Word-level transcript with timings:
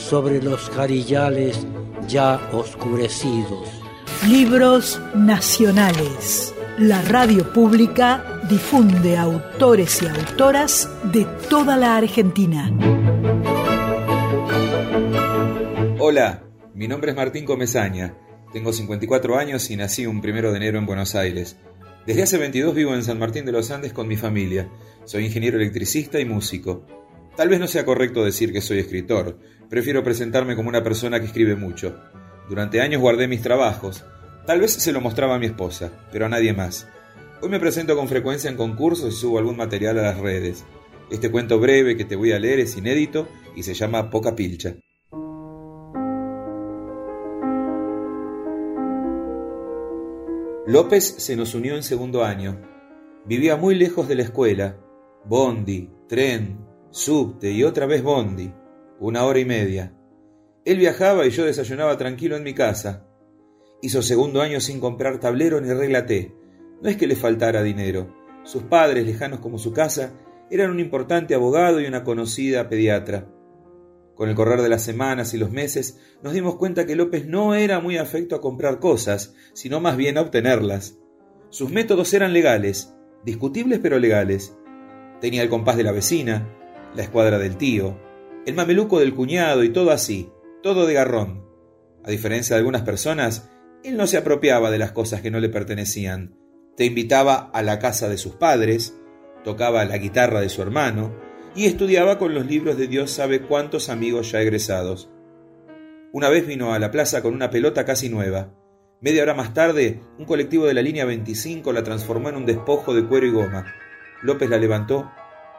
sobre 0.00 0.42
los 0.42 0.70
jarillales 0.70 1.66
ya 2.08 2.40
oscurecidos. 2.52 3.68
Libros 4.28 5.00
nacionales. 5.14 6.54
La 6.78 7.02
radio 7.02 7.52
pública 7.52 8.40
difunde 8.48 9.16
autores 9.16 10.02
y 10.02 10.06
autoras 10.06 10.88
de 11.04 11.26
toda 11.48 11.76
la 11.76 11.96
Argentina. 11.96 12.72
Hola, 15.98 16.42
mi 16.74 16.88
nombre 16.88 17.10
es 17.10 17.16
Martín 17.16 17.44
Comezaña. 17.44 18.14
Tengo 18.52 18.72
54 18.72 19.38
años 19.38 19.70
y 19.70 19.76
nací 19.76 20.06
un 20.06 20.20
primero 20.20 20.50
de 20.50 20.56
enero 20.56 20.78
en 20.78 20.86
Buenos 20.86 21.14
Aires. 21.14 21.56
Desde 22.06 22.22
hace 22.22 22.38
22 22.38 22.74
vivo 22.74 22.94
en 22.94 23.04
San 23.04 23.18
Martín 23.18 23.44
de 23.44 23.52
los 23.52 23.70
Andes 23.70 23.92
con 23.92 24.08
mi 24.08 24.16
familia. 24.16 24.68
Soy 25.04 25.26
ingeniero 25.26 25.58
electricista 25.58 26.18
y 26.18 26.24
músico. 26.24 26.84
Tal 27.36 27.48
vez 27.48 27.60
no 27.60 27.66
sea 27.66 27.84
correcto 27.84 28.24
decir 28.24 28.52
que 28.52 28.60
soy 28.60 28.78
escritor, 28.78 29.38
prefiero 29.68 30.02
presentarme 30.02 30.56
como 30.56 30.68
una 30.68 30.82
persona 30.82 31.20
que 31.20 31.26
escribe 31.26 31.56
mucho. 31.56 31.98
Durante 32.48 32.80
años 32.80 33.00
guardé 33.00 33.28
mis 33.28 33.42
trabajos. 33.42 34.04
Tal 34.46 34.60
vez 34.60 34.72
se 34.72 34.92
lo 34.92 35.00
mostraba 35.00 35.36
a 35.36 35.38
mi 35.38 35.46
esposa, 35.46 35.92
pero 36.10 36.26
a 36.26 36.28
nadie 36.28 36.52
más. 36.52 36.88
Hoy 37.40 37.48
me 37.48 37.60
presento 37.60 37.96
con 37.96 38.08
frecuencia 38.08 38.50
en 38.50 38.56
concursos 38.56 39.14
y 39.14 39.16
subo 39.16 39.38
algún 39.38 39.56
material 39.56 39.98
a 39.98 40.02
las 40.02 40.18
redes. 40.18 40.64
Este 41.10 41.30
cuento 41.30 41.58
breve 41.58 41.96
que 41.96 42.04
te 42.04 42.16
voy 42.16 42.32
a 42.32 42.38
leer 42.38 42.60
es 42.60 42.76
inédito 42.76 43.28
y 43.56 43.62
se 43.62 43.74
llama 43.74 44.10
Poca 44.10 44.34
Pilcha. 44.36 44.74
López 50.66 51.16
se 51.18 51.34
nos 51.34 51.54
unió 51.54 51.74
en 51.74 51.82
segundo 51.82 52.24
año. 52.24 52.60
Vivía 53.24 53.56
muy 53.56 53.74
lejos 53.74 54.06
de 54.06 54.14
la 54.14 54.22
escuela. 54.22 54.78
Bondi, 55.24 55.90
tren, 56.08 56.69
subte 56.90 57.50
y 57.50 57.64
otra 57.64 57.86
vez 57.86 58.02
bondi. 58.02 58.52
Una 58.98 59.24
hora 59.24 59.38
y 59.38 59.44
media. 59.44 59.94
Él 60.64 60.78
viajaba 60.78 61.26
y 61.26 61.30
yo 61.30 61.44
desayunaba 61.44 61.96
tranquilo 61.96 62.36
en 62.36 62.42
mi 62.42 62.54
casa. 62.54 63.06
Hizo 63.80 64.02
segundo 64.02 64.42
año 64.42 64.60
sin 64.60 64.80
comprar 64.80 65.18
tablero 65.20 65.60
ni 65.60 65.72
regla 65.72 66.04
T. 66.04 66.34
No 66.82 66.90
es 66.90 66.96
que 66.96 67.06
le 67.06 67.16
faltara 67.16 67.62
dinero. 67.62 68.14
Sus 68.44 68.64
padres, 68.64 69.06
lejanos 69.06 69.40
como 69.40 69.58
su 69.58 69.72
casa, 69.72 70.12
eran 70.50 70.70
un 70.70 70.80
importante 70.80 71.34
abogado 71.34 71.80
y 71.80 71.86
una 71.86 72.04
conocida 72.04 72.68
pediatra. 72.68 73.28
Con 74.14 74.28
el 74.28 74.34
correr 74.34 74.60
de 74.60 74.68
las 74.68 74.82
semanas 74.82 75.32
y 75.32 75.38
los 75.38 75.50
meses, 75.50 75.98
nos 76.22 76.34
dimos 76.34 76.56
cuenta 76.56 76.84
que 76.84 76.96
López 76.96 77.26
no 77.26 77.54
era 77.54 77.80
muy 77.80 77.96
afecto 77.96 78.36
a 78.36 78.40
comprar 78.40 78.78
cosas, 78.78 79.34
sino 79.54 79.80
más 79.80 79.96
bien 79.96 80.18
a 80.18 80.22
obtenerlas. 80.22 80.98
Sus 81.48 81.70
métodos 81.70 82.12
eran 82.12 82.34
legales, 82.34 82.94
discutibles 83.24 83.78
pero 83.78 83.98
legales. 83.98 84.56
Tenía 85.22 85.42
el 85.42 85.48
compás 85.48 85.76
de 85.76 85.84
la 85.84 85.92
vecina, 85.92 86.59
la 86.94 87.02
escuadra 87.02 87.38
del 87.38 87.56
tío, 87.56 87.98
el 88.46 88.54
mameluco 88.54 88.98
del 88.98 89.14
cuñado 89.14 89.64
y 89.64 89.70
todo 89.70 89.90
así, 89.90 90.30
todo 90.62 90.86
de 90.86 90.94
garrón. 90.94 91.44
A 92.04 92.10
diferencia 92.10 92.56
de 92.56 92.60
algunas 92.60 92.82
personas, 92.82 93.50
él 93.84 93.96
no 93.96 94.06
se 94.06 94.16
apropiaba 94.16 94.70
de 94.70 94.78
las 94.78 94.92
cosas 94.92 95.20
que 95.20 95.30
no 95.30 95.40
le 95.40 95.48
pertenecían. 95.48 96.36
Te 96.76 96.84
invitaba 96.84 97.50
a 97.52 97.62
la 97.62 97.78
casa 97.78 98.08
de 98.08 98.18
sus 98.18 98.34
padres, 98.34 98.96
tocaba 99.44 99.84
la 99.84 99.98
guitarra 99.98 100.40
de 100.40 100.48
su 100.48 100.62
hermano, 100.62 101.14
y 101.54 101.66
estudiaba 101.66 102.18
con 102.18 102.34
los 102.34 102.46
libros 102.46 102.76
de 102.76 102.86
Dios 102.86 103.10
sabe 103.10 103.42
cuántos 103.42 103.88
amigos 103.88 104.30
ya 104.32 104.40
egresados. 104.40 105.10
Una 106.12 106.28
vez 106.28 106.46
vino 106.46 106.72
a 106.72 106.78
la 106.78 106.90
plaza 106.90 107.22
con 107.22 107.34
una 107.34 107.50
pelota 107.50 107.84
casi 107.84 108.08
nueva. 108.08 108.54
Media 109.00 109.22
hora 109.22 109.34
más 109.34 109.54
tarde, 109.54 110.00
un 110.18 110.24
colectivo 110.24 110.66
de 110.66 110.74
la 110.74 110.82
línea 110.82 111.04
25 111.04 111.72
la 111.72 111.82
transformó 111.82 112.28
en 112.28 112.36
un 112.36 112.46
despojo 112.46 112.94
de 112.94 113.06
cuero 113.06 113.26
y 113.26 113.30
goma. 113.30 113.66
López 114.22 114.50
la 114.50 114.58
levantó, 114.58 115.10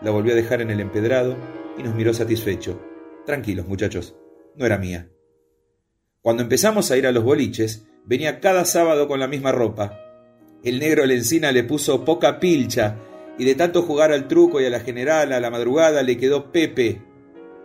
la 0.00 0.10
volvió 0.10 0.32
a 0.32 0.36
dejar 0.36 0.60
en 0.60 0.70
el 0.70 0.80
empedrado 0.80 1.36
y 1.78 1.82
nos 1.82 1.94
miró 1.94 2.12
satisfecho. 2.14 2.80
Tranquilos, 3.24 3.66
muchachos, 3.66 4.16
no 4.54 4.66
era 4.66 4.78
mía. 4.78 5.08
Cuando 6.20 6.42
empezamos 6.42 6.90
a 6.90 6.96
ir 6.96 7.06
a 7.06 7.12
los 7.12 7.24
boliches, 7.24 7.86
venía 8.04 8.40
cada 8.40 8.64
sábado 8.64 9.08
con 9.08 9.20
la 9.20 9.28
misma 9.28 9.52
ropa. 9.52 10.00
El 10.62 10.78
negro 10.78 11.06
Lencina 11.06 11.52
le 11.52 11.64
puso 11.64 12.04
poca 12.04 12.40
pilcha 12.40 12.96
y 13.38 13.44
de 13.44 13.54
tanto 13.54 13.82
jugar 13.82 14.12
al 14.12 14.26
truco 14.26 14.60
y 14.60 14.66
a 14.66 14.70
la 14.70 14.80
general 14.80 15.32
a 15.32 15.40
la 15.40 15.50
madrugada 15.50 16.02
le 16.02 16.16
quedó 16.16 16.50
Pepe. 16.50 17.02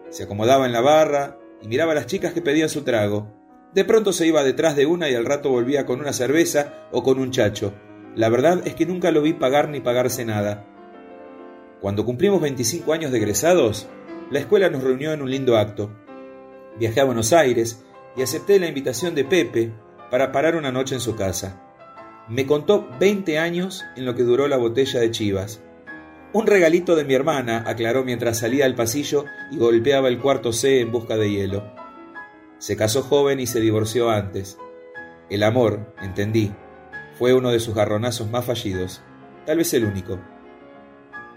Se 0.10 0.24
acomodaba 0.24 0.66
en 0.66 0.74
la 0.74 0.82
barra 0.82 1.38
y 1.62 1.68
miraba 1.68 1.94
a 1.94 1.96
las 1.96 2.08
chicas 2.08 2.34
que 2.34 2.42
pedían 2.42 2.70
su 2.70 2.84
trago. 2.84 3.34
De 3.74 3.86
pronto 3.86 4.12
se 4.12 4.28
iba 4.28 4.44
detrás 4.44 4.76
de 4.76 4.86
una 4.86 5.10
y 5.10 5.16
al 5.16 5.26
rato 5.26 5.50
volvía 5.50 5.86
con 5.86 6.02
una 6.02 6.12
cerveza 6.12 6.88
o 6.92 7.04
con 7.04 7.20
un 7.20 7.32
chacho. 7.32 7.74
La 8.16 8.28
verdad 8.28 8.62
es 8.66 8.76
que 8.76 8.86
nunca 8.86 9.12
lo 9.12 9.22
vi 9.22 9.34
pagar 9.34 9.70
ni 9.70 9.80
pagarse 9.80 10.26
nada. 10.26 10.68
Cuando 11.82 12.06
cumplimos 12.06 12.40
25 12.42 12.94
años 12.94 13.12
de 13.12 13.18
egresados, 13.18 13.88
la 14.30 14.38
escuela 14.38 14.70
nos 14.70 14.84
reunió 14.84 15.14
en 15.14 15.24
un 15.24 15.32
lindo 15.32 15.58
acto. 15.58 15.90
Viajé 16.78 17.02
a 17.02 17.06
Buenos 17.06 17.34
Aires 17.34 17.84
y 18.16 18.22
acepté 18.22 18.60
la 18.60 18.68
invitación 18.68 19.16
de 19.16 19.26
Pepe 19.26 19.74
para 20.12 20.32
parar 20.32 20.56
una 20.56 20.72
noche 20.72 20.94
en 20.94 21.02
su 21.02 21.16
casa. 21.16 21.60
Me 22.30 22.46
contó 22.46 22.88
20 23.00 23.40
años 23.40 23.84
en 23.96 24.06
lo 24.06 24.14
que 24.14 24.22
duró 24.22 24.48
la 24.48 24.58
botella 24.58 25.00
de 25.00 25.10
chivas. 25.10 25.64
Un 26.34 26.46
regalito 26.46 26.96
de 26.96 27.04
mi 27.04 27.16
hermana, 27.16 27.64
aclaró 27.66 28.04
mientras 28.04 28.38
salía 28.38 28.66
al 28.66 28.76
pasillo 28.76 29.26
y 29.52 29.58
golpeaba 29.58 30.08
el 30.08 30.20
cuarto 30.20 30.54
C 30.54 30.82
en 30.82 30.92
busca 30.92 31.18
de 31.18 31.32
hielo. 31.32 31.74
Se 32.60 32.78
casó 32.78 33.02
joven 33.02 33.40
y 33.40 33.48
se 33.48 33.60
divorció 33.60 34.12
antes. 34.12 34.60
El 35.32 35.42
amor, 35.42 35.96
entendí, 36.00 36.54
fue 37.18 37.34
uno 37.34 37.50
de 37.50 37.60
sus 37.60 37.74
garronazos 37.74 38.30
más 38.30 38.46
fallidos, 38.46 39.02
tal 39.48 39.58
vez 39.58 39.74
el 39.74 39.86
único. 39.86 40.20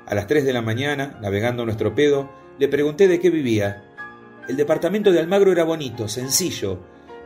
A 0.06 0.14
las 0.14 0.26
3 0.26 0.44
de 0.44 0.52
la 0.52 0.62
mañana, 0.62 1.18
navegando 1.20 1.64
nuestro 1.64 1.94
pedo, 1.94 2.30
le 2.58 2.68
pregunté 2.68 3.08
de 3.08 3.20
qué 3.20 3.30
vivía. 3.30 3.84
El 4.48 4.56
departamento 4.56 5.12
de 5.12 5.18
Almagro 5.18 5.50
era 5.50 5.64
bonito, 5.64 6.08
sencillo, 6.08 6.78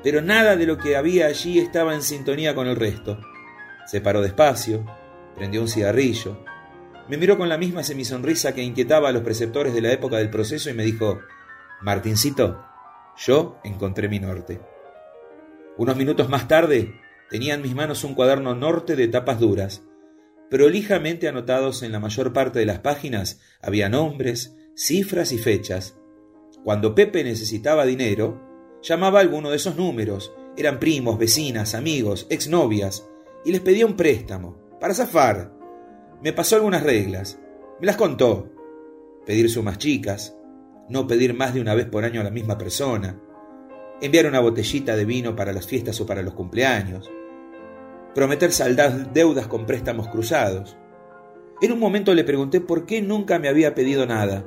pero 0.02 0.22
nada 0.22 0.56
de 0.56 0.66
lo 0.66 0.78
que 0.78 0.96
había 0.96 1.26
allí 1.26 1.58
estaba 1.58 1.94
en 1.94 2.02
sintonía 2.02 2.54
con 2.54 2.68
el 2.68 2.76
resto. 2.76 3.18
Se 3.86 4.00
paró 4.00 4.22
despacio, 4.22 4.86
prendió 5.34 5.60
un 5.60 5.68
cigarrillo, 5.68 6.44
me 7.08 7.16
miró 7.16 7.38
con 7.38 7.48
la 7.48 7.56
misma 7.56 7.82
semisonrisa 7.82 8.54
que 8.54 8.62
inquietaba 8.62 9.08
a 9.08 9.12
los 9.12 9.22
preceptores 9.22 9.72
de 9.72 9.80
la 9.80 9.92
época 9.92 10.18
del 10.18 10.30
proceso 10.30 10.68
y 10.68 10.74
me 10.74 10.84
dijo, 10.84 11.20
Martincito, 11.80 12.64
yo 13.16 13.58
encontré 13.64 14.08
mi 14.08 14.20
norte. 14.20 14.60
Unos 15.78 15.96
minutos 15.96 16.28
más 16.28 16.46
tarde 16.48 17.00
tenía 17.30 17.54
en 17.54 17.62
mis 17.62 17.74
manos 17.74 18.04
un 18.04 18.14
cuaderno 18.14 18.54
norte 18.54 18.94
de 18.94 19.08
tapas 19.08 19.40
duras. 19.40 19.82
Prolijamente 20.50 21.28
anotados 21.28 21.82
en 21.82 21.92
la 21.92 22.00
mayor 22.00 22.32
parte 22.32 22.59
de 22.59 22.66
las 22.66 22.78
páginas 22.78 23.41
había 23.60 23.88
nombres, 23.88 24.56
cifras 24.75 25.32
y 25.32 25.38
fechas. 25.38 25.98
Cuando 26.64 26.94
Pepe 26.94 27.22
necesitaba 27.22 27.84
dinero, 27.84 28.41
llamaba 28.82 29.19
a 29.19 29.22
alguno 29.22 29.50
de 29.50 29.56
esos 29.56 29.76
números. 29.76 30.32
Eran 30.56 30.81
primos, 30.81 31.19
vecinas, 31.19 31.75
amigos, 31.75 32.26
exnovias 32.31 33.06
y 33.44 33.53
les 33.53 33.60
pedía 33.60 33.87
un 33.87 33.97
préstamo, 33.97 34.56
para 34.81 34.94
zafar. 34.94 35.54
Me 36.22 36.32
pasó 36.32 36.56
algunas 36.56 36.82
reglas, 36.82 37.38
me 37.78 37.87
las 37.87 37.97
contó. 37.97 38.50
Pedir 39.26 39.50
sumas 39.50 39.78
chicas, 39.78 40.34
no 40.88 41.06
pedir 41.06 41.34
más 41.34 41.52
de 41.52 41.61
una 41.61 41.75
vez 41.75 41.87
por 41.87 42.05
año 42.05 42.22
a 42.22 42.25
la 42.25 42.31
misma 42.31 42.56
persona, 42.56 43.20
enviar 44.00 44.26
una 44.26 44.40
botellita 44.40 44.96
de 44.96 45.05
vino 45.05 45.37
para 45.37 45.52
las 45.52 45.67
fiestas 45.67 46.00
o 46.00 46.06
para 46.06 46.22
los 46.22 46.34
cumpleaños, 46.34 47.11
prometer 48.14 48.52
saldar 48.52 49.12
deudas 49.12 49.46
con 49.46 49.66
préstamos 49.66 50.08
cruzados. 50.08 50.76
En 51.60 51.72
un 51.72 51.78
momento 51.78 52.14
le 52.14 52.25
pregunté 52.25 52.60
por 52.60 52.87
qué 52.87 53.02
nunca 53.02 53.38
me 53.38 53.49
había 53.49 53.75
pedido 53.75 54.06
nada. 54.06 54.44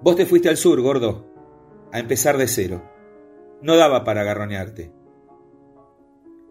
Vos 0.00 0.16
te 0.16 0.26
fuiste 0.26 0.48
al 0.48 0.56
sur, 0.56 0.80
gordo, 0.80 1.32
a 1.92 1.98
empezar 1.98 2.36
de 2.36 2.48
cero. 2.48 2.82
No 3.62 3.76
daba 3.76 4.04
para 4.04 4.20
agarronearte. 4.20 4.92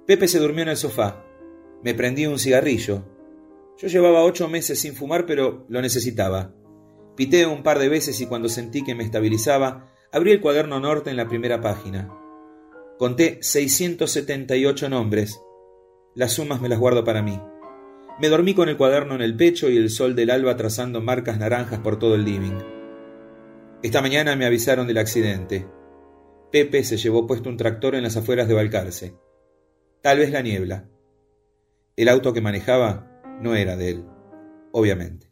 Pepe 0.05 0.27
se 0.27 0.39
durmió 0.39 0.63
en 0.63 0.69
el 0.69 0.77
sofá. 0.77 1.23
Me 1.83 1.93
prendí 1.93 2.25
un 2.25 2.39
cigarrillo. 2.39 3.03
Yo 3.77 3.87
llevaba 3.87 4.23
ocho 4.23 4.47
meses 4.47 4.79
sin 4.79 4.95
fumar, 4.95 5.25
pero 5.25 5.65
lo 5.69 5.81
necesitaba. 5.81 6.53
Pité 7.15 7.45
un 7.45 7.63
par 7.63 7.79
de 7.79 7.89
veces 7.89 8.19
y 8.21 8.25
cuando 8.25 8.49
sentí 8.49 8.83
que 8.83 8.95
me 8.95 9.03
estabilizaba, 9.03 9.91
abrí 10.11 10.31
el 10.31 10.41
cuaderno 10.41 10.79
norte 10.79 11.09
en 11.09 11.17
la 11.17 11.27
primera 11.27 11.61
página. 11.61 12.09
Conté 12.97 13.37
678 13.41 14.89
nombres. 14.89 15.39
Las 16.15 16.33
sumas 16.33 16.61
me 16.61 16.67
las 16.67 16.79
guardo 16.79 17.03
para 17.03 17.21
mí. 17.21 17.39
Me 18.19 18.27
dormí 18.27 18.55
con 18.55 18.69
el 18.69 18.77
cuaderno 18.77 19.13
en 19.13 19.21
el 19.21 19.37
pecho 19.37 19.69
y 19.69 19.77
el 19.77 19.91
sol 19.91 20.15
del 20.15 20.31
alba 20.31 20.57
trazando 20.57 20.99
marcas 20.99 21.37
naranjas 21.37 21.79
por 21.79 21.99
todo 21.99 22.15
el 22.15 22.25
living. 22.25 22.57
Esta 23.83 24.01
mañana 24.01 24.35
me 24.35 24.47
avisaron 24.47 24.87
del 24.87 24.97
accidente. 24.97 25.67
Pepe 26.51 26.83
se 26.83 26.97
llevó 26.97 27.27
puesto 27.27 27.49
un 27.49 27.57
tractor 27.57 27.93
en 27.93 28.01
las 28.01 28.17
afueras 28.17 28.47
de 28.47 28.55
Balcarce. 28.55 29.13
Tal 30.01 30.17
vez 30.17 30.31
la 30.31 30.41
niebla. 30.41 30.89
El 31.95 32.09
auto 32.09 32.33
que 32.33 32.41
manejaba 32.41 33.21
no 33.39 33.53
era 33.53 33.77
de 33.77 33.89
él, 33.91 34.05
obviamente. 34.71 35.31